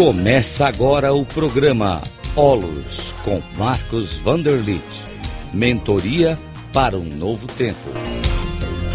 [0.00, 2.00] Começa agora o programa
[2.34, 4.82] Olos com Marcos Vanderlit.
[5.52, 6.38] Mentoria
[6.72, 7.90] para um novo tempo.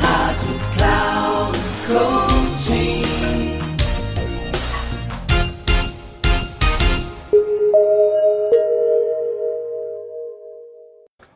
[0.01, 3.03] Rádio Cloud Coaching.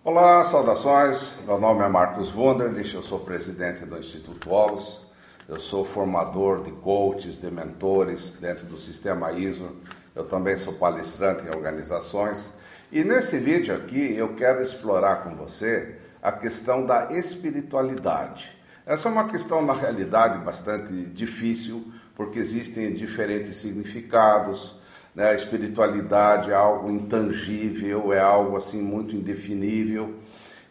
[0.04, 1.22] Olá, saudações.
[1.46, 5.09] Meu nome é Marcos Vanderlit, eu sou presidente do Instituto Olos.
[5.50, 9.78] Eu sou formador de coaches, de mentores dentro do sistema ISO.
[10.16, 12.54] Eu também sou palestrante em organizações.
[12.92, 18.48] E nesse vídeo aqui eu quero explorar com você a questão da espiritualidade.
[18.86, 24.80] Essa é uma questão, na realidade, bastante difícil, porque existem diferentes significados.
[25.16, 25.30] Né?
[25.30, 30.14] A espiritualidade é algo intangível, é algo assim muito indefinível.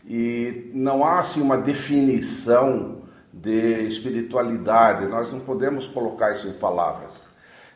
[0.07, 7.27] E não há assim uma definição de espiritualidade, nós não podemos colocar isso em palavras.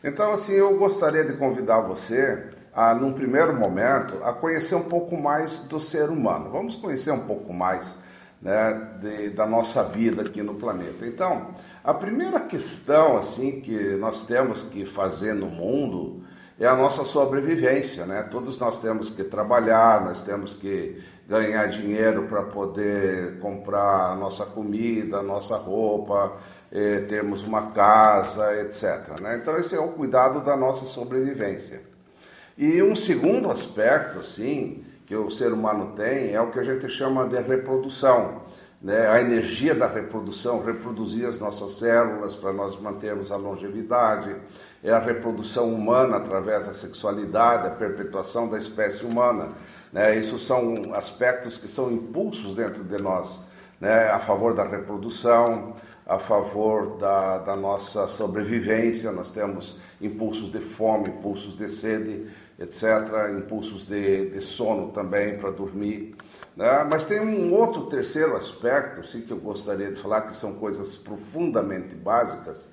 [0.03, 5.17] Então, assim, eu gostaria de convidar você a, num primeiro momento, a conhecer um pouco
[5.17, 6.51] mais do ser humano.
[6.51, 7.95] Vamos conhecer um pouco mais
[8.41, 11.07] né, de, da nossa vida aqui no planeta.
[11.07, 11.55] Então,
[11.85, 16.25] a primeira questão, assim, que nós temos que fazer no mundo
[16.59, 18.23] é a nossa sobrevivência, né?
[18.23, 24.45] Todos nós temos que trabalhar, nós temos que ganhar dinheiro para poder comprar a nossa
[24.45, 26.37] comida, a nossa roupa,
[26.71, 29.21] eh, termos uma casa, etc.
[29.21, 29.39] Né?
[29.41, 31.81] Então esse é o cuidado da nossa sobrevivência.
[32.57, 36.89] E um segundo aspecto, sim, que o ser humano tem é o que a gente
[36.91, 38.43] chama de reprodução.
[38.81, 39.07] Né?
[39.07, 44.35] A energia da reprodução, reproduzir as nossas células para nós mantermos a longevidade,
[44.83, 49.51] é a reprodução humana através da sexualidade, a perpetuação da espécie humana.
[49.93, 50.17] Né?
[50.17, 53.41] Isso são aspectos que são impulsos dentro de nós,
[53.81, 54.09] né?
[54.09, 55.75] a favor da reprodução,
[56.07, 59.13] a favor da, da nossa sobrevivência.
[59.13, 62.27] Nós temos impulsos de fome, impulsos de sede,
[62.59, 62.85] etc.,
[63.37, 66.17] impulsos de, de sono também para dormir.
[66.57, 66.87] Né?
[66.91, 70.95] Mas tem um outro terceiro aspecto assim, que eu gostaria de falar, que são coisas
[70.95, 72.69] profundamente básicas,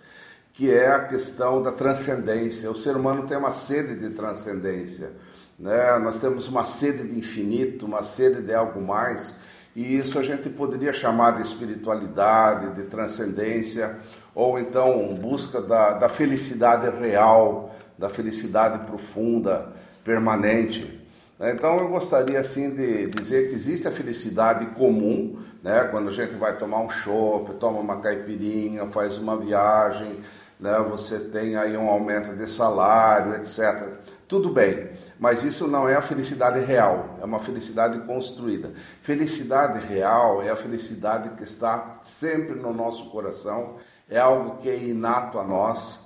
[0.54, 2.70] que é a questão da transcendência.
[2.70, 5.12] O ser humano tem uma sede de transcendência.
[5.60, 6.00] Né?
[6.00, 9.36] Nós temos uma sede de infinito, uma sede de algo mais,
[9.76, 13.98] e isso a gente poderia chamar de espiritualidade, de transcendência,
[14.34, 21.00] ou então busca da, da felicidade real, da felicidade profunda, permanente.
[21.40, 25.88] Então eu gostaria assim de dizer que existe a felicidade comum, né?
[25.92, 30.20] quando a gente vai tomar um chopp, toma uma caipirinha, faz uma viagem,
[30.60, 30.78] né?
[30.90, 33.88] você tem aí um aumento de salário, etc.
[34.28, 34.89] Tudo bem,
[35.20, 38.74] mas isso não é a felicidade real, é uma felicidade construída.
[39.02, 43.76] Felicidade real é a felicidade que está sempre no nosso coração,
[44.10, 46.00] é algo que é inato a nós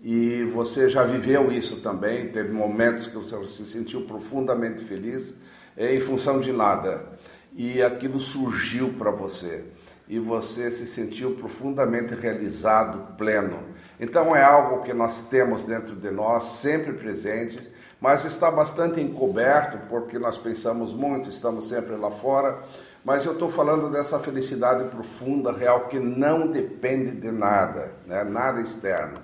[0.00, 2.28] e você já viveu isso também.
[2.28, 5.34] Teve momentos que você se sentiu profundamente feliz
[5.76, 7.18] é, em função de nada
[7.52, 9.64] e aquilo surgiu para você
[10.08, 13.64] e você se sentiu profundamente realizado, pleno.
[13.98, 17.70] Então é algo que nós temos dentro de nós, sempre presente,
[18.00, 22.62] mas está bastante encoberto porque nós pensamos muito, estamos sempre lá fora.
[23.04, 28.24] Mas eu estou falando dessa felicidade profunda, real, que não depende de nada, né?
[28.24, 29.18] nada externo.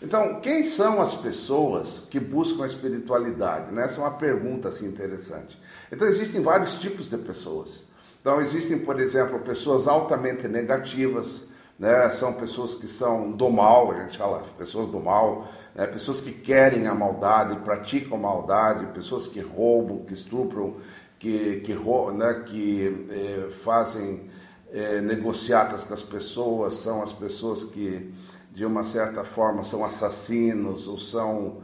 [0.00, 3.70] Então, quem são as pessoas que buscam a espiritualidade?
[3.70, 3.84] Né?
[3.84, 5.60] Essa é uma pergunta assim, interessante.
[5.92, 7.84] Então, existem vários tipos de pessoas.
[8.20, 11.46] Então, existem, por exemplo, pessoas altamente negativas,
[11.82, 12.08] né?
[12.10, 15.84] são pessoas que são do mal, a gente fala pessoas do mal, né?
[15.84, 20.76] pessoas que querem a maldade, praticam maldade, pessoas que roubam, que estupram,
[21.18, 21.74] que, que,
[22.14, 22.44] né?
[22.46, 24.30] que eh, fazem
[24.72, 28.14] eh, negociatas com as pessoas, são as pessoas que,
[28.52, 31.62] de uma certa forma, são assassinos ou são,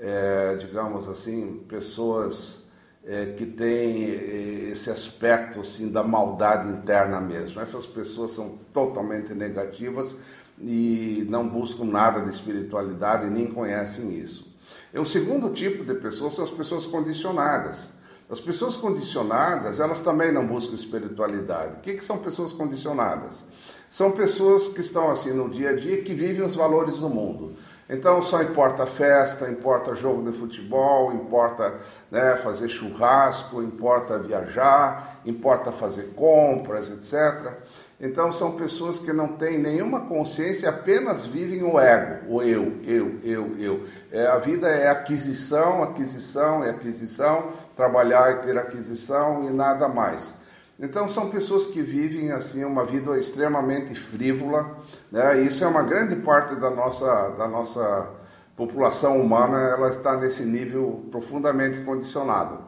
[0.00, 2.66] eh, digamos assim, pessoas
[3.08, 7.58] é, que tem é, esse aspecto assim da maldade interna mesmo.
[7.58, 10.14] Essas pessoas são totalmente negativas
[10.60, 14.46] e não buscam nada de espiritualidade e nem conhecem isso.
[14.92, 17.88] E o segundo tipo de pessoas são as pessoas condicionadas.
[18.30, 21.76] As pessoas condicionadas, elas também não buscam espiritualidade.
[21.78, 23.42] O que, que são pessoas condicionadas?
[23.90, 27.54] São pessoas que estão assim no dia a dia que vivem os valores do mundo.
[27.88, 31.74] Então só importa festa, importa jogo de futebol, importa
[32.10, 37.54] né, fazer churrasco, importa viajar, importa fazer compras, etc.
[38.00, 43.18] Então são pessoas que não têm nenhuma consciência, apenas vivem o ego, o eu, eu,
[43.24, 43.86] eu, eu.
[44.12, 50.37] É, a vida é aquisição, aquisição e aquisição, trabalhar e ter aquisição e nada mais.
[50.78, 54.78] Então são pessoas que vivem assim uma vida extremamente frívola,
[55.10, 55.40] né?
[55.42, 58.18] Isso é uma grande parte da nossa da nossa
[58.58, 62.58] população humana ela está nesse nível profundamente condicionado,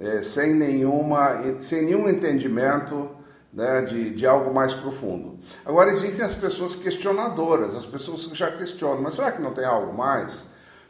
[0.00, 3.10] é, sem, nenhuma, sem nenhum entendimento
[3.52, 5.38] né, de, de algo mais profundo.
[5.62, 9.66] Agora, existem as pessoas questionadoras, as pessoas que já questionam, mas será que não tem
[9.66, 10.48] algo mais?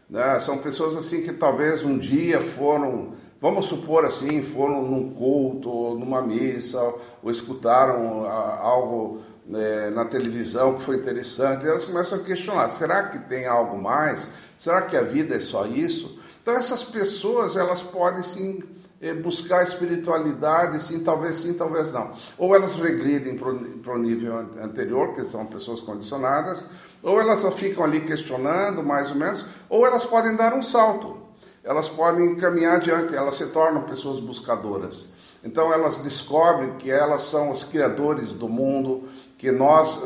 [0.09, 0.41] Né?
[0.41, 5.99] São pessoas assim que talvez um dia foram, vamos supor assim, foram num culto, ou
[5.99, 6.81] numa missa,
[7.23, 13.19] ou escutaram algo né, na televisão que foi interessante, elas começam a questionar: será que
[13.29, 14.29] tem algo mais?
[14.59, 16.19] Será que a vida é só isso?
[16.43, 18.63] Então essas pessoas elas podem sim
[19.01, 22.13] eh, buscar espiritualidade, sim, talvez sim, talvez não.
[22.39, 26.67] Ou elas regridem para o nível anterior, que são pessoas condicionadas,
[27.03, 31.24] ou elas ficam ali questionando, mais ou menos, ou elas podem dar um salto.
[31.65, 35.09] Elas podem caminhar adiante, elas se tornam pessoas buscadoras.
[35.43, 39.09] Então elas descobrem que elas são os criadores do mundo,
[39.39, 39.99] que nós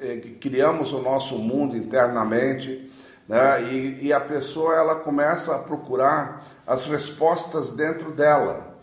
[0.00, 2.90] eh, criamos o nosso mundo internamente,
[3.28, 3.62] né?
[3.62, 8.76] E, e, a pessoa ela começa a procurar as respostas dentro dela.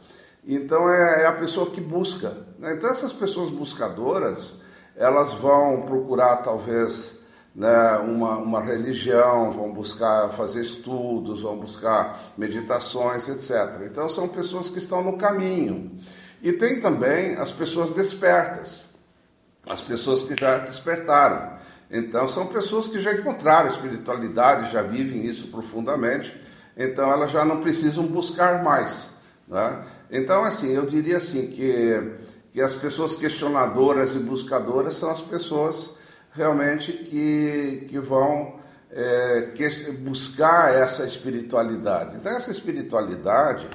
[0.45, 2.37] Então é, é a pessoa que busca.
[2.57, 2.73] Né?
[2.73, 4.53] Então essas pessoas buscadoras
[4.95, 7.18] elas vão procurar talvez
[7.59, 13.81] né, uma, uma religião, vão buscar fazer estudos, vão buscar meditações, etc.
[13.85, 15.99] Então são pessoas que estão no caminho.
[16.41, 18.85] E tem também as pessoas despertas,
[19.67, 21.59] as pessoas que já despertaram.
[21.91, 26.39] Então, são pessoas que já encontraram espiritualidade, já vivem isso profundamente,
[26.77, 29.09] então elas já não precisam buscar mais.
[29.47, 29.83] Né?
[30.09, 32.13] Então, assim, eu diria assim que,
[32.53, 35.89] que as pessoas questionadoras e buscadoras são as pessoas
[36.33, 38.59] realmente que, que vão
[38.91, 42.15] é, que, buscar essa espiritualidade.
[42.17, 43.67] Então, essa espiritualidade,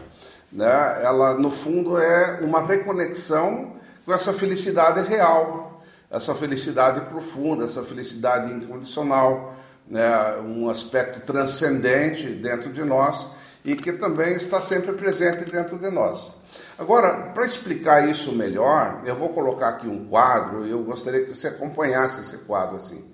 [0.53, 3.75] né, ela no fundo é uma reconexão
[4.05, 9.55] com essa felicidade real, essa felicidade profunda, essa felicidade incondicional,
[9.89, 13.27] né, um aspecto transcendente dentro de nós
[13.65, 16.33] e que também está sempre presente dentro de nós.
[16.79, 21.35] Agora, para explicar isso melhor, eu vou colocar aqui um quadro, e eu gostaria que
[21.35, 23.05] você acompanhasse esse quadro assim,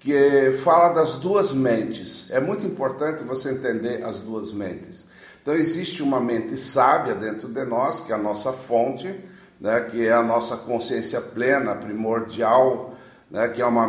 [0.00, 2.26] que fala das duas mentes.
[2.30, 5.06] É muito importante você entender as duas mentes.
[5.40, 9.14] Então existe uma mente sábia dentro de nós, que é a nossa fonte,
[9.60, 12.94] né, que é a nossa consciência plena, primordial,
[13.30, 13.86] né, que é uma,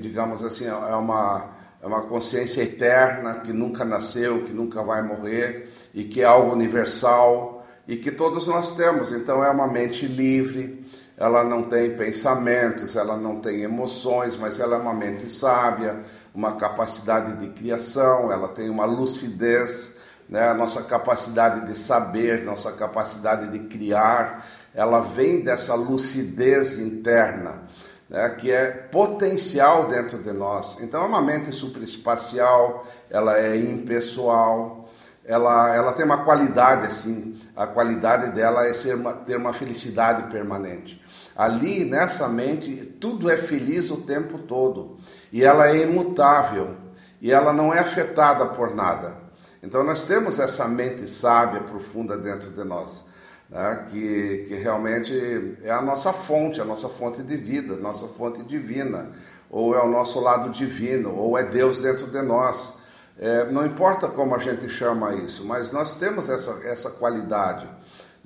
[0.00, 5.72] digamos assim, é uma, é uma consciência eterna, que nunca nasceu, que nunca vai morrer,
[5.94, 9.12] e que é algo universal, e que todos nós temos.
[9.12, 10.84] Então é uma mente livre,
[11.16, 16.00] ela não tem pensamentos, ela não tem emoções, mas ela é uma mente sábia,
[16.34, 19.96] uma capacidade de criação, ela tem uma lucidez,
[20.28, 20.48] né?
[20.48, 27.62] a nossa capacidade de saber, nossa capacidade de criar, ela vem dessa lucidez interna,
[28.08, 30.78] né, que é potencial dentro de nós.
[30.80, 34.88] Então, é uma mente superespacial, ela é impessoal,
[35.24, 40.30] ela, ela tem uma qualidade assim, a qualidade dela é ser uma, ter uma felicidade
[40.30, 41.02] permanente.
[41.34, 44.98] Ali, nessa mente, tudo é feliz o tempo todo,
[45.32, 46.76] e ela é imutável,
[47.20, 49.26] e ela não é afetada por nada.
[49.62, 53.05] Então, nós temos essa mente sábia, profunda dentro de nós
[53.48, 58.42] né, que, que realmente é a nossa fonte, a nossa fonte de vida, nossa fonte
[58.42, 59.10] divina,
[59.50, 62.74] ou é o nosso lado divino, ou é Deus dentro de nós.
[63.18, 67.66] É, não importa como a gente chama isso, mas nós temos essa, essa qualidade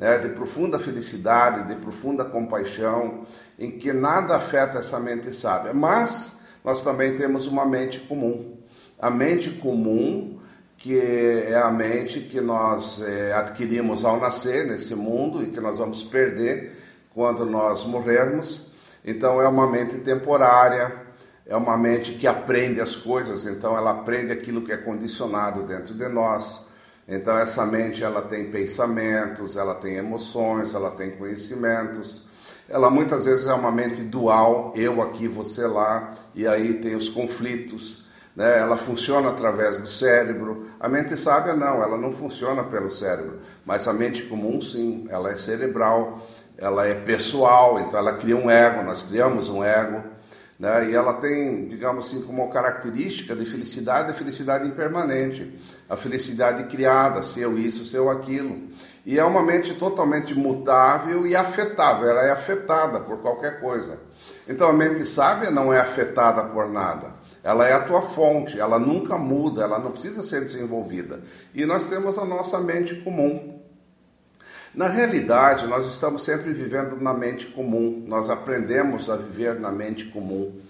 [0.00, 3.26] né, de profunda felicidade, de profunda compaixão,
[3.58, 5.74] em que nada afeta essa mente sábia.
[5.74, 8.56] Mas nós também temos uma mente comum.
[8.98, 10.29] A mente comum
[10.80, 15.76] que é a mente que nós é, adquirimos ao nascer nesse mundo e que nós
[15.76, 16.72] vamos perder
[17.12, 18.66] quando nós morrermos.
[19.04, 20.90] Então é uma mente temporária,
[21.46, 25.92] é uma mente que aprende as coisas, então ela aprende aquilo que é condicionado dentro
[25.92, 26.62] de nós.
[27.06, 32.24] Então essa mente ela tem pensamentos, ela tem emoções, ela tem conhecimentos.
[32.66, 37.10] Ela muitas vezes é uma mente dual, eu aqui, você lá, e aí tem os
[37.10, 37.99] conflitos
[38.34, 38.58] né?
[38.58, 40.66] ela funciona através do cérebro.
[40.78, 45.30] A mente sábia não, ela não funciona pelo cérebro, mas a mente comum sim, ela
[45.30, 50.04] é cerebral, ela é pessoal, então ela cria um ego, nós criamos um ego,
[50.58, 50.90] né?
[50.90, 55.58] e ela tem, digamos assim, como característica de felicidade, a felicidade impermanente,
[55.88, 58.68] a felicidade criada, seu isso, seu aquilo.
[59.06, 63.98] E é uma mente totalmente mutável e afetável, ela é afetada por qualquer coisa.
[64.46, 67.19] Então a mente sábia não é afetada por nada.
[67.42, 71.20] Ela é a tua fonte, ela nunca muda, ela não precisa ser desenvolvida.
[71.54, 73.60] E nós temos a nossa mente comum.
[74.74, 80.04] Na realidade, nós estamos sempre vivendo na mente comum, nós aprendemos a viver na mente
[80.06, 80.60] comum.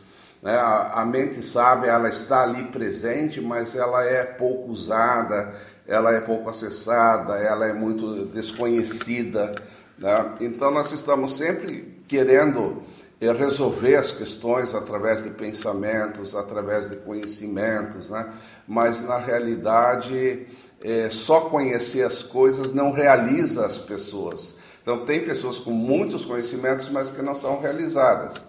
[0.42, 0.56] Né?
[0.56, 5.54] A, mente sábia, ela está ali presente, mas ela é pouco usada,
[5.86, 9.54] ela é pouco acessada, ela é muito desconhecida.
[10.00, 10.37] Né?
[10.40, 12.83] Então, nós estamos sempre querendo
[13.21, 18.33] é resolver as questões através de pensamentos, através de conhecimentos, né?
[18.66, 20.47] mas na realidade
[20.80, 24.54] é, só conhecer as coisas não realiza as pessoas.
[24.83, 28.42] Então tem pessoas com muitos conhecimentos, mas que não são realizadas.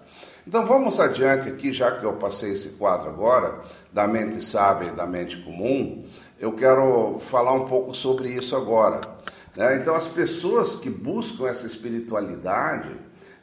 [0.47, 3.59] Então vamos adiante aqui, já que eu passei esse quadro agora,
[3.91, 6.05] da mente sábia e da mente comum,
[6.39, 9.01] eu quero falar um pouco sobre isso agora.
[9.55, 9.77] Né?
[9.77, 12.89] Então as pessoas que buscam essa espiritualidade,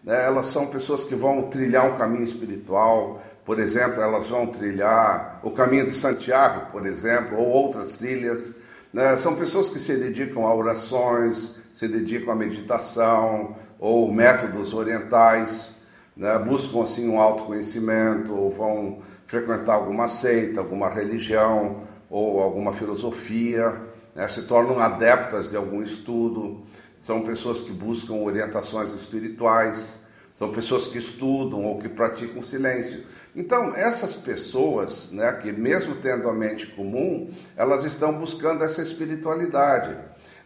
[0.03, 0.25] né?
[0.25, 5.51] Elas são pessoas que vão trilhar um caminho espiritual, por exemplo, elas vão trilhar o
[5.51, 8.55] caminho de Santiago, por exemplo, ou outras trilhas.
[8.93, 9.17] Né?
[9.17, 15.75] São pessoas que se dedicam a orações, se dedicam à meditação ou métodos orientais,
[16.17, 16.39] né?
[16.39, 23.79] buscam assim um autoconhecimento, ou vão frequentar alguma seita, alguma religião ou alguma filosofia,
[24.19, 24.29] né?
[24.29, 26.67] se tornam adeptas de algum estudo
[27.03, 29.95] são pessoas que buscam orientações espirituais,
[30.35, 33.05] são pessoas que estudam ou que praticam silêncio.
[33.35, 39.97] Então, essas pessoas, né, que mesmo tendo a mente comum, elas estão buscando essa espiritualidade.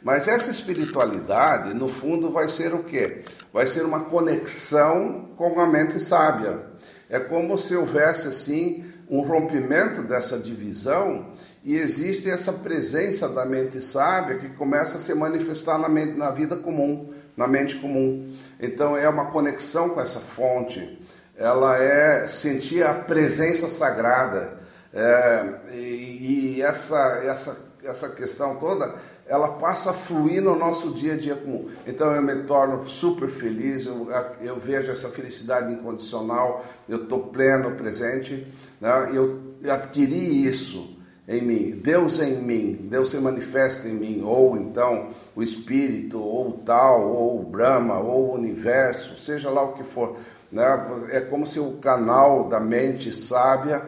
[0.02, 3.24] Mas essa espiritualidade, no fundo, vai ser o quê?
[3.52, 6.66] Vai ser uma conexão com a mente sábia.
[7.08, 13.83] É como se houvesse, assim, um rompimento dessa divisão e existe essa presença da mente
[13.85, 18.35] sábia que começa a se manifestar na, mente, na vida comum, na mente comum.
[18.59, 20.99] Então é uma conexão com essa fonte,
[21.37, 24.62] ela é sentir a presença sagrada.
[24.95, 28.94] É, e, e essa, essa, essa questão toda,
[29.26, 31.68] ela passa a fluir no nosso dia a dia comum.
[31.86, 34.08] Então eu me torno super feliz, eu,
[34.40, 38.46] eu vejo essa felicidade incondicional, eu estou pleno, presente,
[38.80, 39.10] né?
[39.12, 40.96] eu adquiri isso
[41.26, 46.50] em mim, Deus em mim, Deus se manifesta em mim, ou então o Espírito, ou
[46.50, 50.16] o tal, ou o Brahma, ou o universo, seja lá o que for.
[50.50, 50.64] Né?
[51.10, 53.82] É como se o canal da mente sábia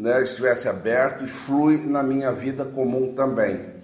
[0.00, 3.80] né, estivesse aberto e flui na minha vida comum também.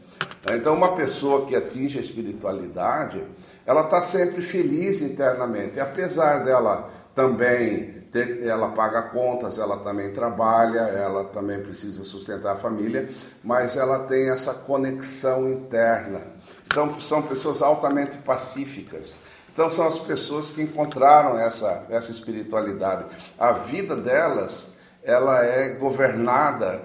[0.50, 3.22] Então, uma pessoa que atinge a espiritualidade,
[3.66, 7.96] ela está sempre feliz internamente, apesar dela também
[8.42, 13.10] ela paga contas, ela também trabalha, ela também precisa sustentar a família,
[13.44, 16.22] mas ela tem essa conexão interna.
[16.64, 19.16] Então, são pessoas altamente pacíficas.
[19.52, 23.04] Então, são as pessoas que encontraram essa, essa espiritualidade.
[23.38, 24.70] A vida delas,
[25.06, 26.82] ela é governada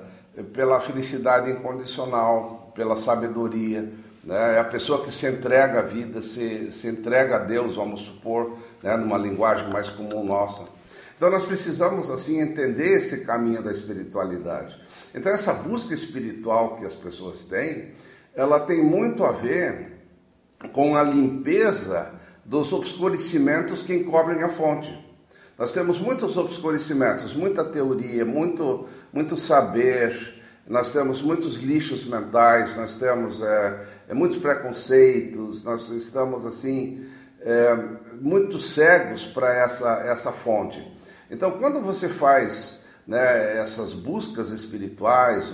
[0.54, 3.92] pela felicidade incondicional, pela sabedoria.
[4.24, 4.58] Né?
[4.58, 8.58] É a pessoa que se entrega à vida, se, se entrega a Deus, vamos supor,
[8.84, 8.96] né?
[8.96, 10.64] numa linguagem mais comum nossa.
[11.18, 14.80] Então nós precisamos assim entender esse caminho da espiritualidade.
[15.16, 17.90] Então essa busca espiritual que as pessoas têm,
[18.36, 20.00] ela tem muito a ver
[20.74, 22.14] com a limpeza
[22.46, 25.11] dos obscurecimentos que encobrem a fonte.
[25.62, 32.96] Nós temos muitos obscurecimentos, muita teoria, muito, muito saber, nós temos muitos lixos mentais, nós
[32.96, 37.06] temos é, é, muitos preconceitos, nós estamos assim
[37.42, 37.78] é,
[38.20, 40.84] muito cegos para essa, essa fonte.
[41.30, 45.46] Então, quando você faz né, essas buscas espirituais,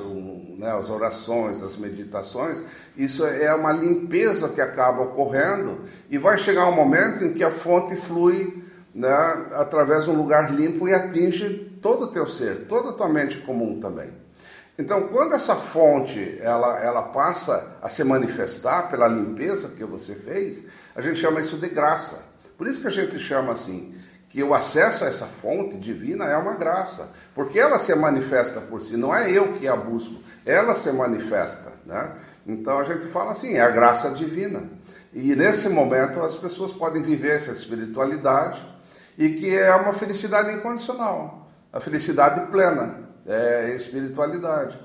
[0.58, 2.64] né, as orações, as meditações,
[2.96, 7.52] isso é uma limpeza que acaba ocorrendo e vai chegar um momento em que a
[7.52, 8.67] fonte flui
[8.98, 13.08] né, através de um lugar limpo e atinge todo o teu ser, toda a tua
[13.08, 14.10] mente comum também.
[14.78, 20.66] Então, quando essa fonte ela, ela passa a se manifestar pela limpeza que você fez,
[20.96, 22.24] a gente chama isso de graça.
[22.58, 23.96] Por isso que a gente chama assim,
[24.30, 28.82] que o acesso a essa fonte divina é uma graça, porque ela se manifesta por
[28.82, 31.72] si, não é eu que a busco, ela se manifesta.
[31.86, 32.14] Né?
[32.48, 34.64] Então a gente fala assim, é a graça divina.
[35.14, 38.77] E nesse momento as pessoas podem viver essa espiritualidade
[39.18, 44.80] e que é uma felicidade incondicional, a felicidade plena, é espiritualidade.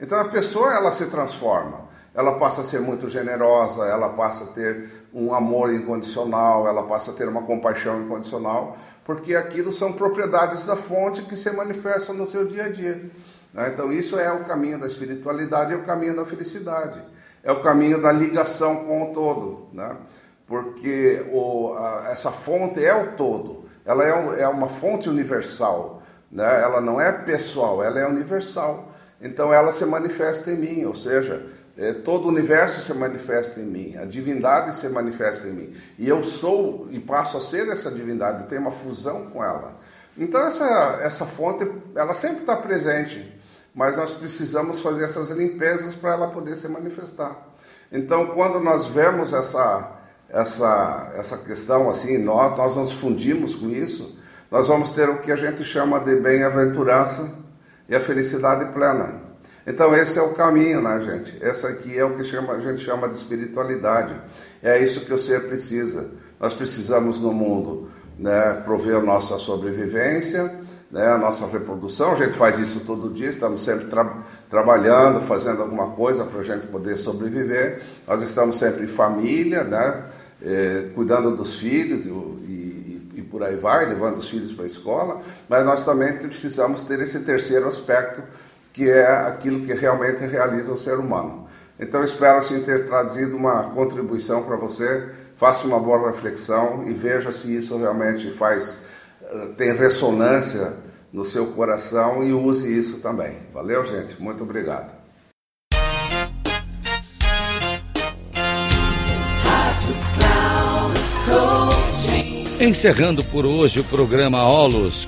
[0.00, 4.46] Então a pessoa ela se transforma ela passa a ser muito generosa, ela passa a
[4.48, 10.66] ter um amor incondicional, ela passa a ter uma compaixão incondicional, porque aquilo são propriedades
[10.66, 13.08] da fonte que se manifestam no seu dia a dia.
[13.54, 13.70] Né?
[13.72, 17.00] Então, isso é o caminho da espiritualidade, é o caminho da felicidade,
[17.40, 19.96] é o caminho da ligação com o todo, né?
[20.44, 23.57] porque o, a, essa fonte é o todo,
[23.88, 26.60] ela é, é uma fonte universal, né?
[26.62, 28.92] ela não é pessoal, ela é universal.
[29.18, 31.42] Então, ela se manifesta em mim, ou seja,
[31.74, 35.76] é, todo o universo se manifesta em mim, a divindade se manifesta em mim.
[35.98, 39.78] E eu sou e passo a ser essa divindade, tenho uma fusão com ela.
[40.18, 43.40] Então essa, essa fonte, ela sempre está presente,
[43.74, 47.36] mas nós precisamos fazer essas limpezas para ela poder se manifestar.
[47.90, 49.97] Então quando nós vemos essa,
[50.28, 54.16] essa, essa questão assim, nós, nós nos fundimos com isso,
[54.50, 57.28] nós vamos ter o que a gente chama de bem-aventurança
[57.88, 59.28] e a felicidade plena.
[59.66, 61.44] Então esse é o caminho, né, gente?
[61.44, 64.14] Essa aqui é o que chama, a gente chama de espiritualidade.
[64.62, 66.08] É isso que o ser precisa.
[66.40, 70.58] Nós precisamos no mundo né, prover nossa sobrevivência,
[70.90, 72.12] né, a nossa reprodução.
[72.12, 76.44] A gente faz isso todo dia, estamos sempre tra trabalhando, fazendo alguma coisa para a
[76.44, 77.82] gente poder sobreviver.
[78.06, 80.04] Nós estamos sempre em família, né,
[80.42, 84.66] eh, cuidando dos filhos e, e, e por aí vai, levando os filhos para a
[84.66, 85.22] escola.
[85.48, 88.22] Mas nós também precisamos ter esse terceiro aspecto
[88.72, 91.48] que é aquilo que realmente realiza o ser humano.
[91.80, 95.08] Então espero assim ter trazido uma contribuição para você.
[95.36, 98.78] Faça uma boa reflexão e veja se isso realmente faz
[99.22, 100.72] eh, tem ressonância
[101.12, 103.36] no seu coração e use isso também.
[103.52, 104.20] Valeu, gente.
[104.20, 104.97] Muito obrigado.
[112.60, 115.06] Encerrando por hoje o programa Olos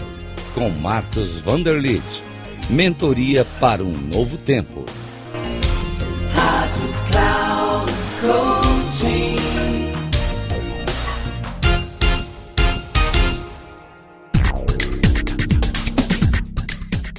[0.54, 2.23] com Marcos Vanderlitt.
[2.69, 4.85] Mentoria para um novo tempo.
[6.33, 7.61] Rádio Cloud.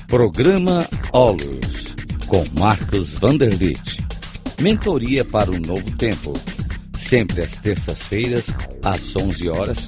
[0.08, 1.96] Programa Olus
[2.28, 3.98] com Marcos Vanderlitt.
[4.62, 6.34] Mentoria para um novo tempo.
[6.96, 9.88] Sempre às terças-feiras, às 11 horas,